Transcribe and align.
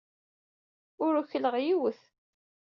Ukleɣ 1.17 1.55
yiwet. 1.65 2.01